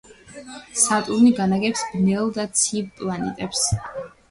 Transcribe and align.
სატურნი 0.83 1.33
განაგებს 1.41 1.85
ბნელ 1.93 2.33
და 2.39 2.49
ცივ 2.63 2.91
პლანეტებს. 3.03 3.65